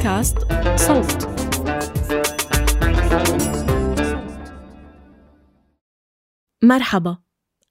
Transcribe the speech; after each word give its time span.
بودكاست 0.00 0.36
صوت. 0.76 1.28
مرحبا 6.62 7.18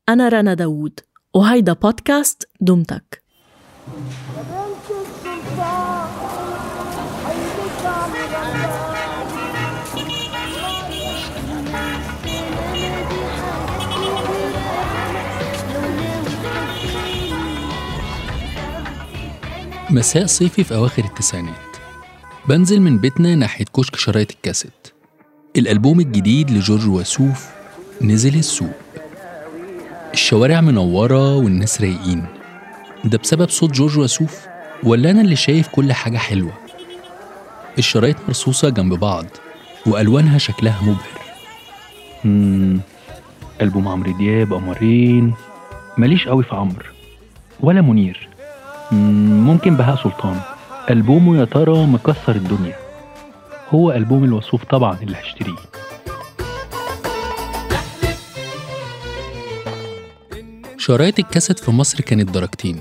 أنا 0.10 0.30
رنا 0.30 0.54
داوود 0.54 1.00
وهيدا 1.34 1.74
بودكاست 1.74 2.50
دمتك. 2.62 3.24
مساء 19.90 20.26
صيفي 20.26 20.64
في 20.64 20.76
أواخر 20.76 21.04
التسعينات. 21.04 21.69
بنزل 22.50 22.82
من 22.82 22.98
بيتنا 22.98 23.36
ناحية 23.36 23.66
كشك 23.66 23.96
شرايط 23.96 24.32
الكاسيت. 24.32 24.88
الألبوم 25.58 26.00
الجديد 26.00 26.52
لجورج 26.52 26.88
وسوف 26.88 27.50
نزل 28.02 28.36
السوق. 28.36 28.74
الشوارع 30.14 30.62
منورة 30.62 31.36
والناس 31.36 31.82
رايقين. 31.82 32.26
ده 33.06 33.18
بسبب 33.18 33.50
صوت 33.50 33.72
جورج 33.72 33.98
وسوف؟ 33.98 34.48
ولا 34.84 35.12
أنا 35.12 35.22
اللي 35.22 35.36
شايف 35.36 35.68
كل 35.68 35.94
حاجة 35.94 36.18
حلوة؟ 36.18 36.54
الشرايط 37.78 38.16
مرصوصة 38.28 38.70
جنب 38.70 38.94
بعض 38.94 39.26
وألوانها 39.86 40.38
شكلها 40.38 40.82
مبهر. 40.82 41.22
مم. 42.26 42.80
ألبوم 43.62 43.88
عمرو 43.88 44.18
دياب 44.18 44.54
قمرين. 44.54 45.34
ماليش 45.98 46.28
قوي 46.28 46.44
في 46.44 46.56
عمرو 46.56 46.86
ولا 47.60 47.82
منير. 47.82 48.30
مم، 48.92 49.46
ممكن 49.48 49.76
بهاء 49.76 50.04
سلطان. 50.04 50.40
ألبومه 50.90 51.38
يا 51.40 51.46
ترى 51.46 51.86
مكسر 51.86 52.36
الدنيا. 52.36 52.76
هو 53.70 53.92
ألبوم 53.92 54.24
الوصوف 54.24 54.64
طبعا 54.64 54.98
اللي 55.02 55.18
هشتريه. 55.18 55.56
شرايط 60.78 61.20
الكاسيت 61.20 61.60
في 61.60 61.72
مصر 61.72 62.02
كانت 62.02 62.30
درجتين 62.30 62.80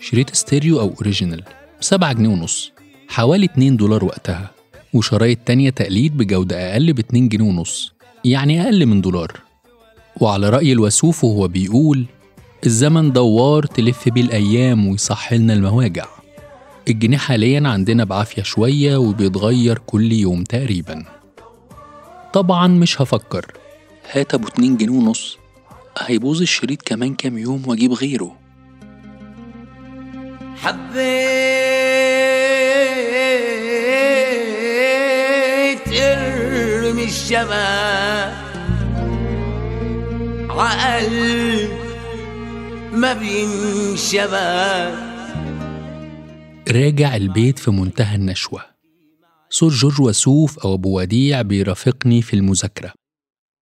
شريط 0.00 0.34
ستيريو 0.34 0.80
أو 0.80 0.94
أوريجينال 0.98 1.42
بسبعة 1.80 2.12
جنيه 2.12 2.28
ونص 2.28 2.72
حوالي 3.08 3.44
2 3.44 3.76
دولار 3.76 4.04
وقتها. 4.04 4.50
وشرايط 4.94 5.38
تانية 5.38 5.70
تقليد 5.70 6.16
بجودة 6.16 6.72
أقل 6.72 6.92
باتنين 6.92 7.28
جنيه 7.28 7.48
ونص 7.48 7.92
يعني 8.24 8.62
أقل 8.62 8.86
من 8.86 9.00
دولار. 9.00 9.32
وعلى 10.20 10.50
رأي 10.50 10.72
الوسوف 10.72 11.24
وهو 11.24 11.48
بيقول 11.48 12.06
الزمن 12.66 13.12
دوار 13.12 13.66
تلف 13.66 14.08
بيه 14.08 14.22
الأيام 14.22 14.88
ويصحلنا 14.88 15.52
المواجع. 15.52 16.15
الجنيه 16.88 17.18
حاليا 17.18 17.68
عندنا 17.68 18.04
بعافية 18.04 18.42
شوية 18.42 18.96
وبيتغير 18.96 19.78
كل 19.78 20.12
يوم 20.12 20.44
تقريبا. 20.44 21.04
طبعا 22.32 22.66
مش 22.66 23.02
هفكر. 23.02 23.52
هات 24.12 24.34
أبو 24.34 24.48
اتنين 24.48 24.76
جنيه 24.76 24.98
ونص. 24.98 25.38
هيبوظ 25.98 26.40
الشريط 26.42 26.82
كمان 26.82 27.14
كام 27.14 27.38
يوم 27.38 27.62
وأجيب 27.66 27.92
غيره. 27.92 28.36
حبيت 30.56 30.86
ارمي 36.00 37.04
الشباب 37.04 38.36
عقل 40.50 41.68
ما 42.92 43.12
بينشباب 43.12 45.05
راجع 46.68 47.16
البيت 47.16 47.58
في 47.58 47.70
منتهى 47.70 48.16
النشوة. 48.16 48.60
صوت 49.50 49.72
جورج 49.72 50.00
وسوف 50.00 50.58
أو 50.58 50.74
أبو 50.74 51.00
وديع 51.00 51.42
بيرافقني 51.42 52.22
في 52.22 52.34
المذاكرة. 52.34 52.92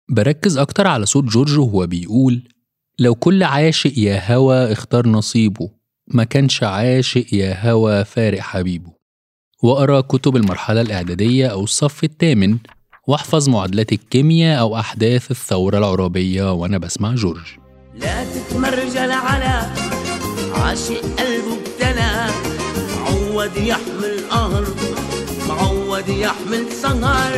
بركز 0.09 0.57
أكتر 0.57 0.87
على 0.87 1.05
صوت 1.05 1.23
جورج 1.23 1.57
وهو 1.57 1.87
بيقول 1.87 2.43
لو 2.99 3.15
كل 3.15 3.43
عاشق 3.43 3.91
يا 3.97 4.33
هوى 4.33 4.71
اختار 4.71 5.07
نصيبه 5.07 5.69
ما 6.07 6.23
كانش 6.23 6.63
عاشق 6.63 7.25
يا 7.33 7.71
هوى 7.71 8.05
فارق 8.05 8.39
حبيبه. 8.39 8.91
وأقرأ 9.63 10.01
كتب 10.01 10.35
المرحلة 10.35 10.81
الإعدادية 10.81 11.47
أو 11.47 11.63
الصف 11.63 12.03
الثامن 12.03 12.57
وأحفظ 13.07 13.49
معادلات 13.49 13.93
الكيمياء 13.93 14.59
أو 14.59 14.77
أحداث 14.77 15.31
الثورة 15.31 15.77
العربية 15.77 16.53
وأنا 16.53 16.77
بسمع 16.77 17.15
جورج. 17.15 17.45
لا 17.95 18.25
تتمرجل 18.33 19.11
على 19.11 19.73
عاشق 20.53 21.01
قلبه. 21.01 21.68
معود 23.39 23.57
يحمل 23.57 24.19
قهر 24.29 24.65
معود 25.47 26.09
يحمل 26.09 26.71
سهر 26.71 27.33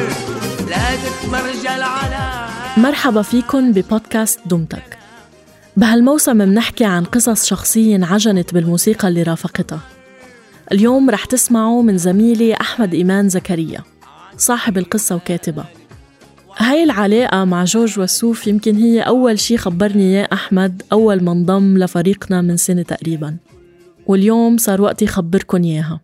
لا 0.70 0.96
تتمرجل 0.96 1.82
على 1.84 2.48
مرحبا 2.78 3.22
فيكن 3.22 3.72
ببودكاست 3.72 4.40
دمتك 4.46 4.98
بهالموسم 5.78 6.38
منحكي 6.38 6.86
عن 6.86 7.04
قصص 7.04 7.46
شخصية 7.46 7.96
انعجنت 7.96 8.54
بالموسيقى 8.54 9.08
اللي 9.08 9.24
رافقتها. 9.24 9.80
اليوم 10.72 11.10
رح 11.10 11.26
تسمعوا 11.26 11.84
من 11.84 11.98
زميلي 11.98 12.54
أحمد 12.54 12.94
إيمان 12.94 13.30
زكريا 13.30 13.84
صاحب 14.38 14.78
القصة 14.78 15.16
وكاتبها 15.16 15.66
هاي 16.58 16.84
العلاقة 16.84 17.46
مع 17.46 17.64
جورج 17.64 18.00
وسوف 18.00 18.48
يمكن 18.48 18.76
هي 18.76 19.02
أول 19.02 19.40
شي 19.40 19.58
خبرني 19.58 20.04
إياه 20.04 20.28
أحمد 20.34 20.82
أول 20.92 21.24
ما 21.24 21.32
انضم 21.32 21.78
لفريقنا 21.78 22.42
من 22.42 22.58
سنة 22.58 22.82
تقريبا. 22.82 23.38
واليوم 24.12 24.58
صار 24.58 24.82
وقتي 24.82 25.08
خبركن 25.08 25.64
إياها. 25.64 26.02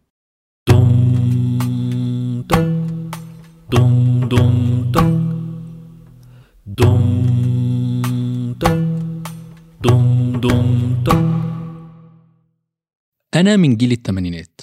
أنا 13.35 13.55
من 13.55 13.75
جيل 13.75 13.91
التمانينات 13.91 14.61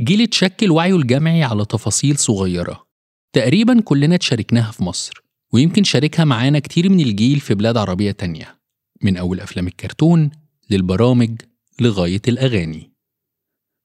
جيل 0.00 0.22
اتشكل 0.22 0.70
وعيه 0.70 0.96
الجمعي 0.96 1.42
على 1.42 1.64
تفاصيل 1.64 2.18
صغيرة. 2.18 2.86
تقريبا 3.32 3.80
كلنا 3.80 4.14
اتشاركناها 4.14 4.70
في 4.70 4.84
مصر 4.84 5.22
ويمكن 5.52 5.84
شاركها 5.84 6.24
معانا 6.24 6.58
كتير 6.58 6.88
من 6.88 7.00
الجيل 7.00 7.40
في 7.40 7.54
بلاد 7.54 7.76
عربية 7.76 8.10
تانية. 8.10 8.58
من 9.02 9.16
أول 9.16 9.40
أفلام 9.40 9.66
الكرتون 9.66 10.30
للبرامج 10.70 11.40
لغاية 11.80 12.22
الأغاني. 12.28 12.90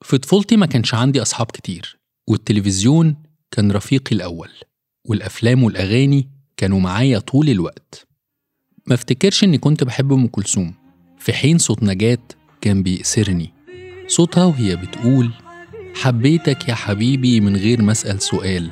في 0.04 0.18
طفولتي 0.18 0.58
ما 0.58 0.66
كانش 0.66 0.94
عندي 0.94 1.22
أصحاب 1.22 1.52
كتير 1.52 2.00
والتلفزيون 2.30 3.16
كان 3.52 3.72
رفيقي 3.72 4.16
الأول 4.16 4.50
والأفلام 5.08 5.64
والأغاني 5.64 6.30
كانوا 6.58 6.80
معايا 6.80 7.20
طول 7.20 7.50
الوقت. 7.50 8.08
ما 8.86 8.96
افتكرش 8.96 9.44
إني 9.44 9.58
كنت 9.58 9.84
بحب 9.84 10.14
أم 10.14 10.28
كلثوم 10.28 10.74
في 11.20 11.34
حين 11.34 11.58
صوت 11.58 11.84
نجاة 11.84 12.18
كان 12.62 12.84
بيأسرني. 12.84 13.54
صوتها 14.08 14.46
وهي 14.46 14.76
بتقول 14.76 15.32
حبيتك 15.96 16.70
يا 16.70 16.74
حبيبي 16.76 17.40
من 17.40 17.56
غير 17.56 17.82
ما 17.82 17.92
أسأل 17.92 18.22
سؤال 18.22 18.72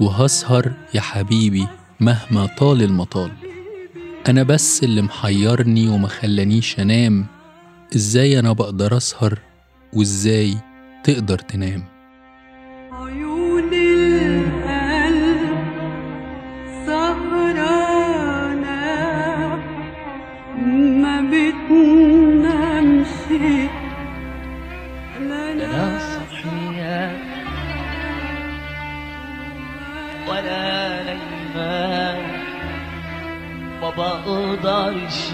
وهسهر 0.00 0.72
يا 0.94 1.00
حبيبي 1.00 1.66
مهما 2.00 2.46
طال 2.46 2.82
المطال. 2.82 3.32
أنا 4.28 4.42
بس 4.42 4.84
اللي 4.84 5.02
محيرني 5.02 5.88
وما 5.88 6.08
خلانيش 6.08 6.80
أنام 6.80 7.26
إزاي 7.96 8.38
أنا 8.38 8.52
بقدر 8.52 8.96
أسهر 8.96 9.38
وإزاي 9.92 10.56
تقدر 11.04 11.38
تنام؟ 11.38 11.84
عيون 12.92 13.74
القلب 13.74 15.40
سهرانة 16.86 18.32
ما 21.02 21.20
بتنامش. 21.30 23.08
لا 25.20 25.98
صحية. 25.98 27.18
ولا 30.28 31.02
نايمة 31.04 32.16
ما 33.82 33.90
بقدرش 33.90 35.32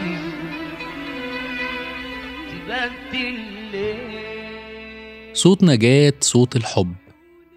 صوت 5.32 5.64
نجاة 5.64 6.12
صوت 6.20 6.56
الحب. 6.56 6.94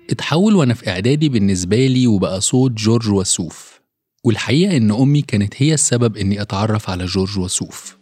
اتحول 0.10 0.56
وأنا 0.56 0.74
في 0.74 0.90
إعدادي 0.90 1.30
بالنسبة 1.30 1.88
لي 1.88 2.08
وبقى 2.08 2.42
صوت 2.42 2.72
جورج 2.72 3.10
وسوف. 3.10 3.81
والحقيقة 4.24 4.78
إن 4.78 4.92
أمي 4.92 5.22
كانت 5.22 5.54
هي 5.58 5.74
السبب 5.74 6.18
إني 6.18 6.42
أتعرف 6.42 6.90
على 6.90 7.06
جورج 7.06 7.40
وسوف. 7.40 7.98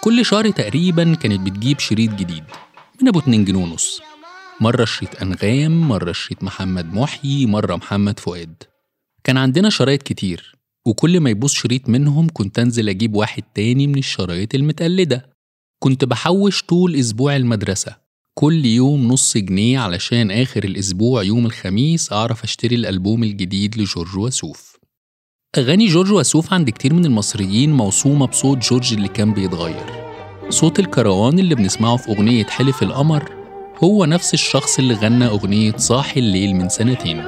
كل 0.00 0.24
شهر 0.24 0.50
تقريبا 0.50 1.14
كانت 1.14 1.40
بتجيب 1.40 1.78
شريط 1.78 2.10
جديد 2.10 2.44
من 3.02 3.08
أبو 3.08 3.18
اتنين 3.18 3.44
جنيه 3.44 3.62
ونص. 3.62 4.00
مرة 4.60 4.84
شريط 4.84 5.22
أنغام 5.22 5.88
مرة 5.88 6.12
شريط 6.12 6.42
محمد 6.42 6.94
محيي 6.94 7.46
مرة 7.46 7.76
محمد 7.76 8.20
فؤاد. 8.20 8.62
كان 9.24 9.36
عندنا 9.36 9.70
شرايط 9.70 10.02
كتير 10.02 10.56
وكل 10.86 11.20
ما 11.20 11.30
يبوظ 11.30 11.50
شريط 11.50 11.88
منهم 11.88 12.26
كنت 12.32 12.58
أنزل 12.58 12.88
أجيب 12.88 13.16
واحد 13.16 13.42
تاني 13.54 13.86
من 13.86 13.98
الشرايط 13.98 14.54
المتقلدة. 14.54 15.33
كنت 15.84 16.04
بحوش 16.04 16.62
طول 16.62 16.96
أسبوع 16.96 17.36
المدرسة. 17.36 17.96
كل 18.34 18.66
يوم 18.66 19.08
نص 19.08 19.36
جنيه 19.36 19.78
علشان 19.78 20.30
آخر 20.30 20.64
الأسبوع 20.64 21.22
يوم 21.22 21.46
الخميس 21.46 22.12
أعرف 22.12 22.44
أشتري 22.44 22.74
الألبوم 22.74 23.22
الجديد 23.22 23.76
لجورج 23.76 24.16
وسوف. 24.16 24.76
أغاني 25.58 25.86
جورج 25.86 26.12
وسوف 26.12 26.52
عند 26.52 26.70
كتير 26.70 26.94
من 26.94 27.04
المصريين 27.04 27.72
موصومة 27.72 28.26
بصوت 28.26 28.58
جورج 28.58 28.94
اللي 28.94 29.08
كان 29.08 29.34
بيتغير. 29.34 29.86
صوت 30.48 30.78
الكروان 30.78 31.38
اللي 31.38 31.54
بنسمعه 31.54 31.96
في 31.96 32.08
أغنية 32.12 32.44
حلف 32.44 32.82
القمر 32.82 33.30
هو 33.84 34.04
نفس 34.04 34.34
الشخص 34.34 34.78
اللي 34.78 34.94
غنى 34.94 35.26
أغنية 35.26 35.76
صاحي 35.76 36.20
الليل 36.20 36.56
من 36.56 36.68
سنتين. 36.68 37.24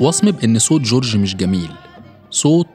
وصم 0.00 0.30
بإن 0.30 0.58
صوت 0.58 0.80
جورج 0.80 1.16
مش 1.16 1.36
جميل. 1.36 1.70
صوت 2.30 2.68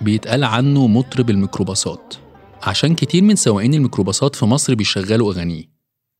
بيتقال 0.00 0.44
عنه 0.44 0.86
مطرب 0.86 1.30
الميكروباصات. 1.30 2.14
عشان 2.62 2.94
كتير 2.94 3.22
من 3.22 3.36
سواقين 3.36 3.74
الميكروباصات 3.74 4.36
في 4.36 4.44
مصر 4.44 4.74
بيشغلوا 4.74 5.32
أغانيه. 5.32 5.64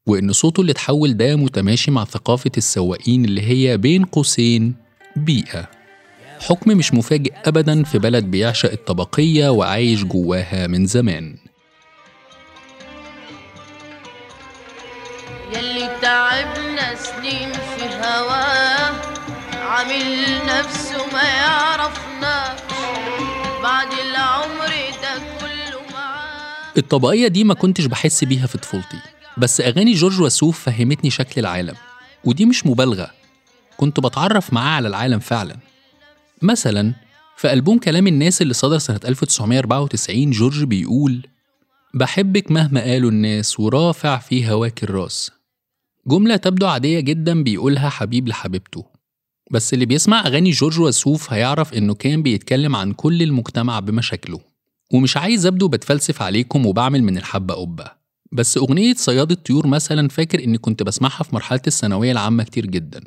وإن 0.07 0.33
صوته 0.33 0.61
اللي 0.61 0.73
اتحول 0.73 1.17
ده 1.17 1.37
متماشي 1.37 1.91
مع 1.91 2.05
ثقافة 2.05 2.51
السواقين 2.57 3.25
اللي 3.25 3.43
هي 3.43 3.77
بين 3.77 4.05
قوسين 4.05 4.75
بيئة. 5.17 5.69
حكم 6.41 6.71
مش 6.71 6.95
مفاجئ 6.95 7.33
أبدا 7.45 7.83
في 7.83 7.99
بلد 7.99 8.25
بيعشق 8.25 8.71
الطبقية 8.73 9.49
وعايش 9.49 10.05
جواها 10.05 10.67
من 10.67 10.87
زمان. 10.87 11.37
يلي 15.57 15.89
تعبنا 16.03 16.95
سنين 16.95 17.53
في 17.53 17.85
هواه 17.85 19.10
عامل 19.71 20.47
نفسه 20.47 21.07
ما 21.13 21.23
يعرفناش 21.23 22.61
بعد 23.63 23.89
العمر 23.93 24.69
ده 25.03 25.19
كله 25.41 25.81
معاه 25.93 26.73
الطبقية 26.79 27.29
دي 27.29 27.45
ما 27.45 27.55
كنتش 27.55 27.85
بحس 27.85 28.25
بيها 28.25 28.47
في 28.47 28.59
طفولتي 28.59 28.99
بس 29.39 29.61
أغاني 29.61 29.93
جورج 29.93 30.21
وسوف 30.21 30.61
فهمتني 30.61 31.11
شكل 31.11 31.41
العالم 31.41 31.75
ودي 32.25 32.45
مش 32.47 32.67
مبالغة. 32.67 33.11
كنت 33.77 34.01
بتعرف 34.01 34.53
معاه 34.53 34.77
على 34.77 34.89
العالم 34.89 35.19
فعلا. 35.19 35.57
مثلا 36.43 36.95
في 37.37 37.53
ألبوم 37.53 37.79
كلام 37.79 38.07
الناس 38.07 38.43
اللي 38.43 38.55
صدر 38.55 38.79
سنة 38.79 39.01
1994 39.05 40.31
جورج 40.31 40.65
بيقول 40.65 41.27
بحبك 41.95 42.51
مهما 42.51 42.81
قالوا 42.81 43.11
الناس 43.11 43.61
ورافع 43.61 44.19
في 44.19 44.51
هواك 44.51 44.83
الراس. 44.85 45.31
جملة 46.07 46.37
تبدو 46.37 46.67
عادية 46.67 47.01
جدا 47.01 47.43
بيقولها 47.43 47.89
حبيب 47.89 48.29
لحبيبته. 48.29 48.90
بس 49.51 49.75
اللي 49.75 49.87
بيسمع 49.87 50.27
أغاني 50.27 50.51
جورج 50.51 50.81
وسوف 50.81 51.33
هيعرف 51.33 51.75
إنه 51.75 51.95
كان 51.95 52.23
بيتكلم 52.23 52.77
عن 52.77 52.93
كل 52.93 53.23
المجتمع 53.23 53.81
بمشاكله 53.81 54.41
ومش 54.93 55.17
عايز 55.17 55.47
أبدو 55.47 55.69
بتفلسف 55.69 56.23
عليكم 56.23 56.67
وبعمل 56.67 57.03
من 57.03 57.19
الحبة 57.19 57.55
قبة. 57.55 57.85
بس 58.33 58.57
أغنية 58.57 58.95
صياد 58.95 59.31
الطيور 59.31 59.67
مثلا 59.67 60.09
فاكر 60.09 60.45
إني 60.45 60.59
كنت 60.59 60.83
بسمعها 60.83 61.23
في 61.23 61.35
مرحلة 61.35 61.61
الثانوية 61.67 62.13
العامة 62.13 62.45
كتير 62.45 62.67
جدا. 62.67 63.05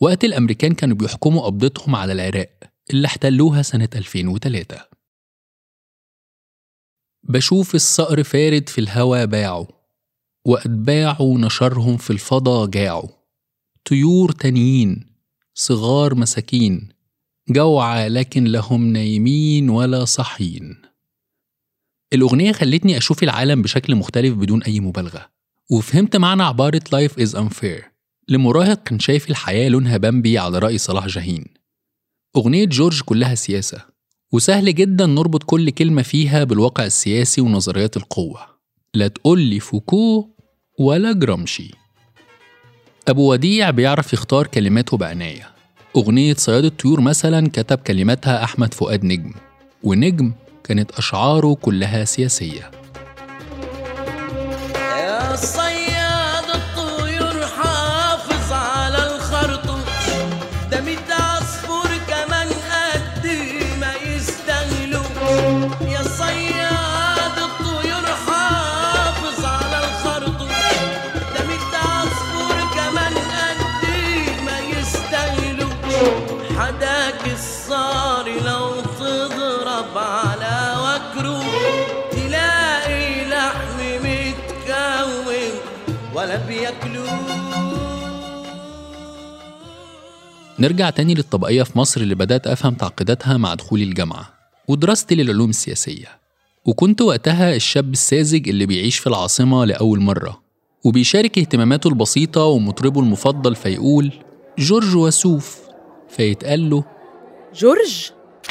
وقت 0.00 0.24
الأمريكان 0.24 0.74
كانوا 0.74 0.96
بيحكموا 0.96 1.42
قبضتهم 1.42 1.96
على 1.96 2.12
العراق 2.12 2.50
اللي 2.90 3.06
احتلوها 3.06 3.62
سنة 3.62 3.88
2003 3.94 4.76
بشوف 7.22 7.74
الصقر 7.74 8.22
فارد 8.22 8.68
في 8.68 8.80
الهوا 8.80 9.24
باعوا 9.24 9.66
وأتباعه 10.46 11.38
نشرهم 11.38 11.96
في 11.96 12.10
الفضا 12.10 12.66
جاعوا 12.66 13.08
طيور 13.84 14.32
تانيين 14.32 15.11
صغار 15.54 16.14
مساكين 16.14 16.88
جوعى 17.48 18.08
لكن 18.08 18.44
لهم 18.44 18.86
نايمين 18.86 19.70
ولا 19.70 20.04
صاحيين. 20.04 20.82
الأغنية 22.12 22.52
خلتني 22.52 22.96
أشوف 22.98 23.22
العالم 23.22 23.62
بشكل 23.62 23.94
مختلف 23.94 24.34
بدون 24.34 24.62
أي 24.62 24.80
مبالغة 24.80 25.30
وفهمت 25.70 26.16
معنى 26.16 26.42
عبارة 26.42 26.80
Life 26.94 27.24
is 27.24 27.34
unfair. 27.34 27.84
لمراهق 28.28 28.82
كان 28.82 28.98
شايف 28.98 29.30
الحياة 29.30 29.68
لونها 29.68 29.96
بامبي 29.96 30.38
على 30.38 30.58
رأي 30.58 30.78
صلاح 30.78 31.06
جاهين. 31.06 31.44
أغنية 32.36 32.64
جورج 32.64 33.00
كلها 33.00 33.34
سياسة 33.34 33.84
وسهل 34.32 34.74
جدا 34.74 35.06
نربط 35.06 35.42
كل 35.42 35.70
كلمة 35.70 36.02
فيها 36.02 36.44
بالواقع 36.44 36.84
السياسي 36.84 37.40
ونظريات 37.40 37.96
القوة. 37.96 38.40
لا 38.94 39.08
تقول 39.08 39.40
لي 39.40 39.60
فوكو 39.60 40.36
ولا 40.78 41.12
جرامشي. 41.12 41.81
أبو 43.08 43.32
وديع 43.32 43.70
بيعرف 43.70 44.12
يختار 44.12 44.46
كلماته 44.46 44.96
بعناية. 44.96 45.50
أغنية 45.96 46.34
صياد 46.34 46.64
الطيور 46.64 47.00
مثلا 47.00 47.48
كتب 47.52 47.78
كلماتها 47.78 48.44
أحمد 48.44 48.74
فؤاد 48.74 49.04
نجم 49.04 49.32
ونجم 49.82 50.32
كانت 50.64 50.90
أشعاره 50.90 51.54
كلها 51.54 52.04
سياسية. 52.04 52.70
نرجع 90.62 90.90
تاني 90.90 91.14
للطبقية 91.14 91.62
في 91.62 91.78
مصر 91.78 92.00
اللي 92.00 92.14
بدأت 92.14 92.46
أفهم 92.46 92.74
تعقيداتها 92.74 93.36
مع 93.36 93.54
دخولي 93.54 93.84
الجامعة 93.84 94.34
ودراستي 94.68 95.14
للعلوم 95.14 95.50
السياسية. 95.50 96.06
وكنت 96.66 97.02
وقتها 97.02 97.54
الشاب 97.54 97.92
الساذج 97.92 98.48
اللي 98.48 98.66
بيعيش 98.66 98.98
في 98.98 99.06
العاصمة 99.06 99.64
لأول 99.64 100.00
مرة 100.00 100.42
وبيشارك 100.84 101.38
اهتماماته 101.38 101.88
البسيطة 101.88 102.44
ومطربه 102.44 103.00
المفضل 103.00 103.54
فيقول 103.54 104.12
جورج 104.58 104.96
وسوف. 104.96 105.60
فيتقال 106.08 106.70
له 106.70 106.84
جورج؟ 107.54 108.10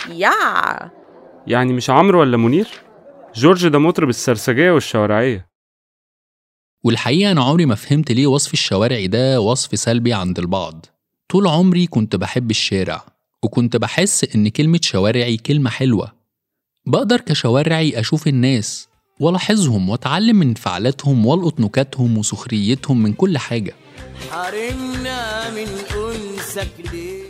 يا! 0.10 0.32
يعني 1.48 1.74
مش 1.74 1.90
عمرو 1.90 2.20
ولا 2.20 2.38
منير؟ 2.38 2.68
جورج 3.36 3.68
ده 3.68 3.80
مطرب 3.80 4.10
السرسجية 4.10 4.72
والشوارعية. 4.72 5.48
والحقيقة 6.84 7.32
أنا 7.32 7.44
عمري 7.44 7.66
ما 7.66 7.76
فهمت 7.76 8.12
ليه 8.12 8.28
وصف 8.28 8.54
الشوارعي 8.54 9.08
ده 9.08 9.42
وصف 9.42 9.80
سلبي 9.80 10.14
عند 10.14 10.40
البعض. 10.40 10.86
طول 11.32 11.48
عمري 11.48 11.88
كنت 11.88 12.16
بحب 12.16 12.52
الشارع 12.52 13.06
وكنت 13.44 13.78
بحس 13.78 14.36
إن 14.36 14.48
كلمة 14.48 14.80
شوارعي 14.84 15.38
كلمة 15.38 15.70
حلوة. 15.70 16.12
بقدر 16.86 17.22
كشوارعي 17.22 18.00
أشوف 18.00 18.28
الناس 18.28 18.88
وألاحظهم 19.20 19.90
وأتعلم 19.90 20.36
من 20.36 20.48
انفعالاتهم 20.48 21.26
وألقط 21.26 21.60
نكاتهم 21.60 22.18
وسخريتهم 22.18 23.04
من 23.04 23.14
كل 23.14 23.38
حاجة. 23.38 23.76
حرمنا 24.30 25.50
من 25.50 25.68
أنسك 25.96 26.72
ليه 26.94 27.24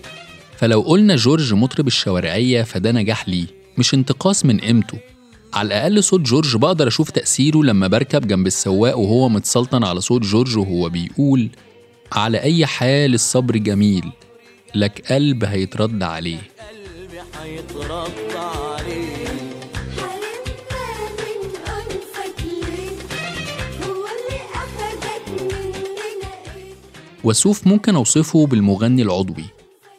فلو 0.57 0.81
قلنا 0.81 1.15
جورج 1.15 1.53
مطرب 1.53 1.87
الشوارعية 1.87 2.63
فده 2.63 2.91
نجاح 2.91 3.29
ليه 3.29 3.47
مش 3.77 3.93
انتقاص 3.93 4.45
من 4.45 4.59
قيمته. 4.59 4.97
على 5.53 5.67
الأقل 5.67 6.03
صوت 6.03 6.21
جورج 6.21 6.55
بقدر 6.55 6.87
أشوف 6.87 7.09
تأثيره 7.09 7.63
لما 7.63 7.87
بركب 7.87 8.27
جنب 8.27 8.47
السواق 8.47 8.97
وهو 8.97 9.29
متسلطن 9.29 9.83
على 9.83 10.01
صوت 10.01 10.21
جورج 10.21 10.57
وهو 10.57 10.89
بيقول 10.89 11.49
على 12.11 12.41
أي 12.41 12.65
حال 12.65 13.13
الصبر 13.13 13.57
جميل 13.57 14.11
لك 14.75 15.11
قلب 15.11 15.43
هيترد 15.43 16.03
عليه. 16.03 16.37
قلبي 16.37 17.19
هيترد 17.41 18.35
عليه 18.35 19.11
وسوف 27.23 27.67
ممكن 27.67 27.95
أوصفه 27.95 28.45
بالمغني 28.45 29.01
العضوي 29.01 29.45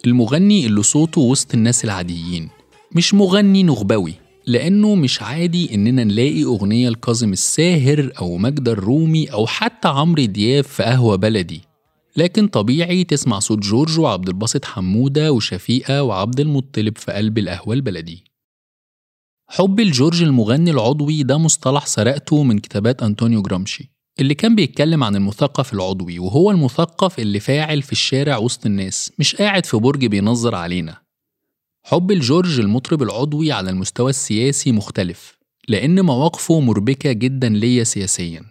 المغني 0.07 0.67
اللي 0.67 0.83
صوته 0.83 1.21
وسط 1.21 1.55
الناس 1.55 1.85
العاديين. 1.85 2.49
مش 2.93 3.15
مغني 3.15 3.63
نخبوي 3.63 4.15
لأنه 4.47 4.95
مش 4.95 5.23
عادي 5.23 5.75
إننا 5.75 6.05
نلاقي 6.05 6.45
أغنية 6.45 6.89
لكاظم 6.89 7.33
الساهر 7.33 8.13
أو 8.21 8.37
ماجدة 8.37 8.73
الرومي 8.73 9.27
أو 9.27 9.47
حتى 9.47 9.89
عمرو 9.89 10.25
دياب 10.25 10.65
في 10.65 10.83
قهوة 10.83 11.17
بلدي. 11.17 11.72
لكن 12.17 12.49
طبيعي 12.49 13.05
تسمع 13.05 13.39
صوت 13.39 13.59
جورج 13.59 13.99
وعبد 13.99 14.29
الباسط 14.29 14.65
حمودة 14.65 15.33
وشفيقة 15.33 16.03
وعبد 16.03 16.41
المطلب 16.41 16.99
في 16.99 17.13
قلب 17.13 17.39
القهوة 17.39 17.75
البلدي. 17.75 18.25
حب 19.49 19.81
الجورج 19.81 20.23
المغني 20.23 20.71
العضوي 20.71 21.23
ده 21.23 21.39
مصطلح 21.39 21.87
سرقته 21.87 22.43
من 22.43 22.59
كتابات 22.59 23.03
أنطونيو 23.03 23.43
جرامشي 23.43 23.91
اللي 24.21 24.35
كان 24.35 24.55
بيتكلم 24.55 25.05
عن 25.05 25.17
المثقف 25.17 25.75
العضوي 25.75 26.19
وهو 26.19 26.51
المثقف 26.51 27.19
اللي 27.19 27.41
فاعل 27.41 27.83
في 27.83 27.93
الشارع 27.93 28.37
وسط 28.39 28.67
الناس 28.67 29.13
مش 29.19 29.37
قاعد 29.37 29.67
في 29.67 29.77
برج 29.77 30.07
بينظر 30.07 30.55
علينا. 30.55 31.03
حب 31.85 32.11
الجورج 32.11 32.61
المطرب 32.61 33.03
العضوي 33.03 33.53
على 33.53 33.71
المستوى 33.71 34.11
السياسي 34.11 34.73
مختلف 34.73 35.39
لأن 35.69 36.05
مواقفه 36.05 36.61
مربكة 36.61 37.13
جدا 37.13 37.49
ليا 37.49 37.85
سياسيا. 37.85 38.43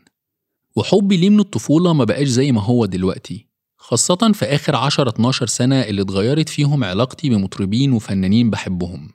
وحبي 0.76 1.18
ليه 1.18 1.30
من 1.30 1.40
الطفولة 1.40 1.94
ما 1.94 2.04
بقاش 2.04 2.28
زي 2.28 2.52
ما 2.52 2.62
هو 2.62 2.86
دلوقتي. 2.86 3.51
خاصة 3.84 4.32
في 4.34 4.46
آخر 4.46 4.90
10-12 4.90 5.46
سنة 5.46 5.82
اللي 5.82 6.02
اتغيرت 6.02 6.50
فيهم 6.50 6.84
علاقتي 6.84 7.30
بمطربين 7.30 7.94
وفنانين 7.94 8.50
بحبهم. 8.50 9.10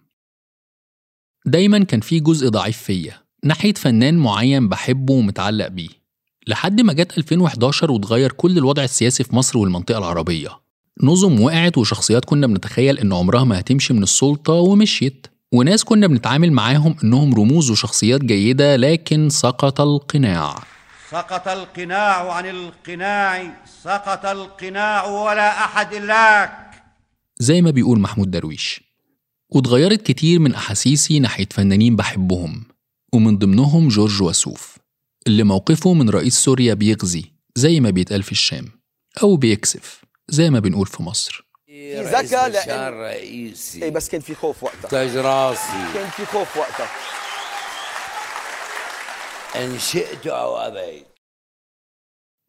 دايما 1.47 1.85
كان 1.85 2.01
في 2.01 2.21
جزء 2.21 2.49
ضعيف 2.49 2.79
فيا 2.79 3.23
ناحية 3.45 3.75
فنان 3.75 4.17
معين 4.17 4.69
بحبه 4.69 5.15
ومتعلق 5.15 5.69
بيه. 5.69 5.89
لحد 6.47 6.81
ما 6.81 6.93
جت 6.93 7.19
2011 7.19 7.91
واتغير 7.91 8.33
كل 8.33 8.59
الوضع 8.59 8.85
السياسي 8.85 9.25
في 9.25 9.37
مصر 9.37 9.59
والمنطقة 9.59 9.99
العربية. 9.99 10.49
نظم 11.03 11.41
وقعت 11.41 11.79
وشخصيات 11.79 12.25
كنا 12.25 12.47
بنتخيل 12.47 12.99
إن 12.99 13.13
عمرها 13.13 13.45
ما 13.45 13.61
هتمشي 13.61 13.95
من 13.95 14.03
السلطة 14.03 14.53
ومشيت 14.53 15.27
وناس 15.53 15.85
كنا 15.85 16.07
بنتعامل 16.07 16.53
معاهم 16.53 16.97
إنهم 17.05 17.35
رموز 17.35 17.71
وشخصيات 17.71 18.25
جيدة 18.25 18.77
لكن 18.77 19.29
سقط 19.29 19.81
القناع. 19.81 20.76
سقط 21.11 21.49
القناع 21.49 22.33
عن 22.33 22.47
القناع 22.47 23.53
سقط 23.85 24.27
القناع 24.27 25.05
ولا 25.05 25.65
أحد 25.65 25.95
إلاك. 25.95 26.83
زي 27.39 27.63
ما 27.63 27.71
بيقول 27.71 28.01
محمود 28.01 28.31
درويش 28.31 28.81
واتغيرت 29.51 30.03
كتير 30.03 30.39
من 30.39 30.55
أحاسيسي 30.55 31.19
ناحية 31.19 31.47
فنانين 31.51 31.97
بحبهم 31.97 32.65
ومن 33.13 33.39
ضمنهم 33.39 33.89
جورج 33.89 34.23
وسوف 34.23 34.77
اللي 35.27 35.43
موقفه 35.45 35.93
من 35.95 36.11
رئيس 36.11 36.35
سوريا 36.35 36.75
بيغزي 36.75 37.25
زي 37.57 37.81
ما 37.81 37.91
بيتقال 37.91 38.23
في 38.23 38.33
الشام 38.33 38.69
أو 39.23 39.37
بيكسف 39.37 40.05
زي 40.29 40.51
ما 40.51 40.59
بنقول 40.59 40.87
في 40.87 41.03
مصر. 41.03 41.47
رئيس 41.71 42.33
ذكاء 42.33 42.53
لأن- 42.53 42.93
رئيسي. 42.95 43.85
اي 43.85 43.91
بس 43.91 44.09
كان 44.09 44.21
في 44.21 44.35
خوف 44.35 44.63
وقتها. 44.63 44.89
تاج 44.89 45.17
راسي. 45.17 45.93
كان 45.95 46.11
في 46.11 46.27
خوف 46.27 46.57
وقتها. 46.57 46.89
إن 49.55 49.79
شئت 49.79 50.27
أو 50.27 50.57
أبيت. 50.57 51.07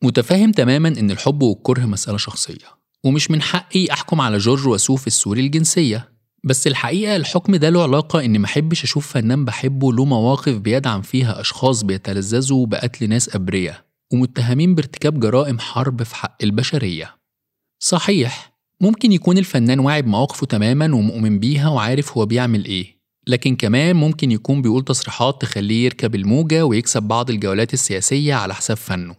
متفاهم 0.03 0.51
تماما 0.51 0.87
إن 0.87 1.11
الحب 1.11 1.41
والكره 1.41 1.85
مسألة 1.85 2.17
شخصية 2.17 2.77
ومش 3.03 3.31
من 3.31 3.41
حقي 3.41 3.91
أحكم 3.91 4.21
على 4.21 4.37
جورج 4.37 4.67
وسوف 4.67 5.07
السوري 5.07 5.41
الجنسية. 5.41 6.17
بس 6.43 6.67
الحقيقة 6.67 7.15
الحكم 7.15 7.55
ده 7.55 7.69
له 7.69 7.83
علاقة 7.83 8.25
إني 8.25 8.39
محبش 8.39 8.83
أشوف 8.83 9.07
فنان 9.07 9.45
بحبه 9.45 9.93
له 9.93 10.05
مواقف 10.05 10.57
بيدعم 10.57 11.01
فيها 11.01 11.41
أشخاص 11.41 11.83
بيتلذذوا 11.83 12.65
بقتل 12.65 13.09
ناس 13.09 13.35
أبرياء 13.35 13.85
ومتهمين 14.13 14.75
بارتكاب 14.75 15.19
جرائم 15.19 15.59
حرب 15.59 16.03
في 16.03 16.15
حق 16.15 16.37
البشرية. 16.43 17.17
صحيح 17.79 18.57
ممكن 18.81 19.11
يكون 19.11 19.37
الفنان 19.37 19.79
واعي 19.79 20.01
بمواقفه 20.01 20.45
تماما 20.45 20.85
ومؤمن 20.95 21.39
بيها 21.39 21.69
وعارف 21.69 22.17
هو 22.17 22.25
بيعمل 22.25 22.65
إيه. 22.65 22.96
لكن 23.27 23.55
كمان 23.55 23.95
ممكن 23.95 24.31
يكون 24.31 24.61
بيقول 24.61 24.83
تصريحات 24.83 25.41
تخليه 25.41 25.85
يركب 25.85 26.15
الموجة 26.15 26.65
ويكسب 26.65 27.03
بعض 27.03 27.29
الجولات 27.29 27.73
السياسية 27.73 28.33
على 28.33 28.55
حساب 28.55 28.77
فنه. 28.77 29.15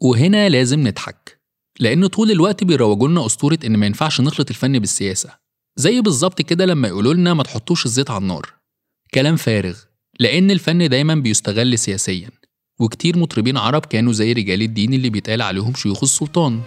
وهنا 0.00 0.48
لازم 0.48 0.88
نضحك 0.88 1.40
لأن 1.80 2.06
طول 2.06 2.30
الوقت 2.30 2.64
بيروجوا 2.64 3.08
لنا 3.08 3.26
أسطورة 3.26 3.58
إن 3.64 3.76
ما 3.76 3.86
ينفعش 3.86 4.20
نخلط 4.20 4.50
الفن 4.50 4.78
بالسياسة. 4.78 5.30
زي 5.76 6.00
بالظبط 6.00 6.42
كده 6.42 6.66
لما 6.66 6.88
يقولوا 6.88 7.14
لنا 7.14 7.34
ما 7.34 7.42
تحطوش 7.42 7.86
الزيت 7.86 8.10
على 8.10 8.22
النار. 8.22 8.54
كلام 9.14 9.36
فارغ 9.36 9.78
لأن 10.20 10.50
الفن 10.50 10.88
دايما 10.88 11.14
بيستغل 11.14 11.78
سياسيا 11.78 12.30
وكتير 12.80 13.18
مطربين 13.18 13.56
عرب 13.56 13.86
كانوا 13.86 14.12
زي 14.12 14.32
رجال 14.32 14.62
الدين 14.62 14.94
اللي 14.94 15.10
بيتقال 15.10 15.42
عليهم 15.42 15.74
شيوخ 15.74 16.02
السلطان. 16.02 16.60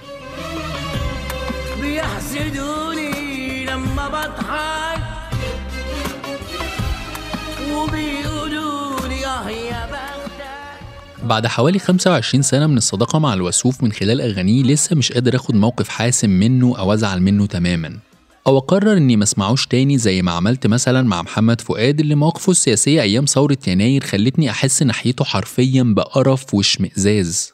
بعد 11.26 11.48
حوالي 11.48 11.80
25 11.80 12.42
سنة 12.42 12.68
من 12.68 12.78
الصداقة 12.78 13.20
مع 13.20 13.34
الوسوف 13.34 13.84
من 13.84 13.92
خلال 13.92 14.22
أغانيه 14.22 14.64
لسه 14.64 14.96
مش 14.96 15.12
قادر 15.12 15.36
أخد 15.36 15.56
موقف 15.56 15.90
حاسم 15.90 16.30
منه 16.30 16.78
أو 16.78 16.94
أزعل 16.94 17.22
منه 17.22 17.46
تماما 17.46 18.00
أو 18.48 18.58
أقرر 18.58 18.98
إني 18.98 19.16
ما 19.16 19.24
أسمعوش 19.24 19.68
تاني 19.68 19.98
زي 19.98 20.22
ما 20.22 20.32
عملت 20.32 20.68
مثلا 20.68 21.02
مع 21.02 21.22
محمد 21.22 21.62
فؤاد 21.62 22.00
اللي 22.00 22.16
مواقفه 22.16 22.52
السياسية 22.52 23.02
أيام 23.02 23.26
ثورة 23.26 23.58
يناير 23.68 24.04
خلتني 24.04 24.50
أحس 24.50 24.84
ناحيته 24.84 25.26
حرفيا 25.26 25.84
بقرف 25.84 26.54
واشمئزاز 26.54 27.54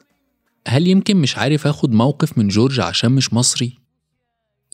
هل 0.67 0.87
يمكن 0.87 1.17
مش 1.17 1.37
عارف 1.37 1.67
أخد 1.67 1.93
موقف 1.93 2.37
من 2.37 2.47
جورج 2.47 2.79
عشان 2.79 3.11
مش 3.11 3.33
مصري؟ 3.33 3.80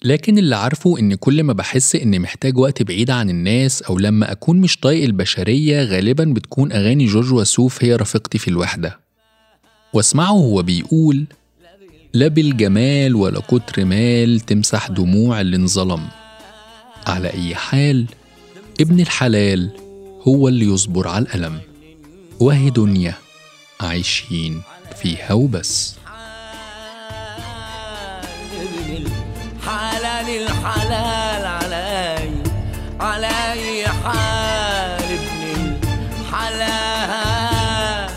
لكن 0.03 0.37
اللي 0.37 0.55
عارفه 0.55 0.99
إن 0.99 1.15
كل 1.15 1.43
ما 1.43 1.53
بحس 1.53 1.95
إني 1.95 2.19
محتاج 2.19 2.57
وقت 2.57 2.83
بعيد 2.83 3.09
عن 3.11 3.29
الناس 3.29 3.81
أو 3.81 3.99
لما 3.99 4.31
أكون 4.31 4.57
مش 4.57 4.77
طايق 4.79 5.03
البشرية 5.03 5.83
غالبا 5.83 6.23
بتكون 6.23 6.71
أغاني 6.71 7.05
جورج 7.05 7.33
وسوف 7.33 7.83
هي 7.83 7.95
رفيقتي 7.95 8.37
في 8.37 8.47
الوحدة. 8.47 8.99
واسمعه 9.93 10.31
هو 10.31 10.61
بيقول 10.61 11.25
لا 12.13 12.27
بالجمال 12.27 13.15
ولا 13.15 13.39
كتر 13.39 13.85
مال 13.85 14.39
تمسح 14.39 14.87
دموع 14.87 15.41
اللي 15.41 15.57
انظلم. 15.57 16.07
على 17.07 17.33
أي 17.33 17.55
حال 17.55 18.05
ابن 18.81 18.99
الحلال 18.99 19.69
هو 20.27 20.47
اللي 20.47 20.65
يصبر 20.65 21.07
على 21.07 21.25
الألم. 21.25 21.59
وهي 22.39 22.69
دنيا 22.69 23.13
عايشين 23.81 24.61
فيها 25.01 25.33
وبس. 25.33 25.95
الحلال 30.29 31.27
الحلال 31.45 31.45
علي 31.47 32.43
علي 32.99 33.87
حال 33.87 35.03
ابن 35.03 35.41
الحلال. 36.21 38.09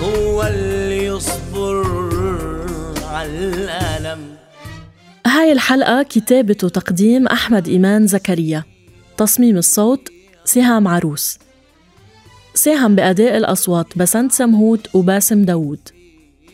هو 0.00 0.42
اللي 0.42 1.04
يصبر 1.04 1.86
على 3.04 3.28
الألم. 3.28 4.36
هاي 5.26 5.52
الحلقة 5.52 6.02
كتابة 6.02 6.56
وتقديم 6.62 7.26
أحمد 7.26 7.68
إيمان 7.68 8.06
زكريا. 8.06 8.64
تصميم 9.16 9.56
الصوت 9.56 10.08
سهام 10.44 10.88
عروس. 10.88 11.38
ساهم 12.54 12.94
بأداء 12.94 13.36
الأصوات 13.36 13.86
بسنت 13.98 14.32
سمهوت 14.32 14.94
وباسم 14.94 15.44
داوود. 15.44 15.88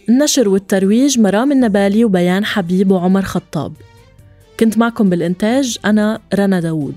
النشر 0.08 0.48
والترويج 0.48 1.18
مرام 1.18 1.52
النبالي 1.52 2.04
وبيان 2.04 2.44
حبيب 2.44 2.90
وعمر 2.90 3.22
خطاب. 3.22 3.72
كنت 4.60 4.78
معكم 4.78 5.10
بالإنتاج 5.10 5.78
أنا 5.84 6.20
رنا 6.34 6.60
داوود. 6.60 6.96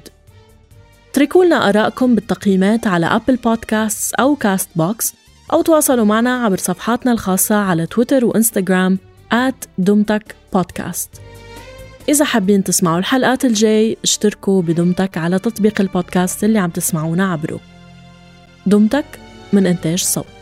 اتركوا 1.11 1.45
لنا 1.45 1.69
آرائكم 1.69 2.15
بالتقييمات 2.15 2.87
على 2.87 3.05
أبل 3.05 3.35
بودكاست 3.35 4.13
أو 4.13 4.35
كاست 4.35 4.69
بوكس 4.75 5.13
أو 5.53 5.61
تواصلوا 5.61 6.05
معنا 6.05 6.43
عبر 6.43 6.57
صفحاتنا 6.57 7.11
الخاصة 7.11 7.55
على 7.55 7.85
تويتر 7.85 8.25
وإنستغرام 8.25 8.97
دمتك 9.77 10.35
بودكاست 10.53 11.09
إذا 12.09 12.25
حابين 12.25 12.63
تسمعوا 12.63 12.99
الحلقات 12.99 13.45
الجاي 13.45 13.97
اشتركوا 14.03 14.61
بدمتك 14.61 15.17
على 15.17 15.39
تطبيق 15.39 15.81
البودكاست 15.81 16.43
اللي 16.43 16.59
عم 16.59 16.69
تسمعونا 16.69 17.31
عبره. 17.31 17.59
دمتك 18.65 19.05
من 19.53 19.65
إنتاج 19.65 20.03
صوت. 20.03 20.36